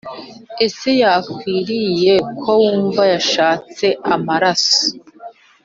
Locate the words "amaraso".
4.15-4.77